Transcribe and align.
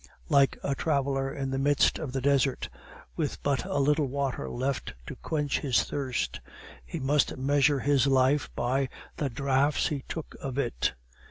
Like 0.29 0.57
a 0.63 0.73
traveler 0.73 1.31
in 1.31 1.51
the 1.51 1.59
midst 1.59 1.99
of 1.99 2.11
the 2.11 2.21
desert, 2.21 2.67
with 3.15 3.43
but 3.43 3.65
a 3.65 3.77
little 3.77 4.07
water 4.07 4.49
left 4.49 4.95
to 5.05 5.15
quench 5.17 5.59
his 5.59 5.83
thirst, 5.83 6.39
he 6.83 6.99
must 6.99 7.37
measure 7.37 7.81
his 7.81 8.07
life 8.07 8.49
by 8.55 8.89
the 9.17 9.29
draughts 9.29 9.89
he 9.89 10.03
took 10.07 10.35
of 10.41 10.57
it. 10.57 10.95